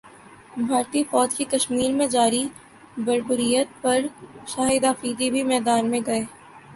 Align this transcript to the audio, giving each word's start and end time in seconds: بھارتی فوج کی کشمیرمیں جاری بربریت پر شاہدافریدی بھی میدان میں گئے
بھارتی 0.59 1.03
فوج 1.09 1.35
کی 1.35 1.45
کشمیرمیں 1.49 2.07
جاری 2.07 2.43
بربریت 2.97 3.81
پر 3.81 4.07
شاہدافریدی 4.47 5.29
بھی 5.31 5.43
میدان 5.43 5.89
میں 5.91 5.99
گئے 6.07 6.23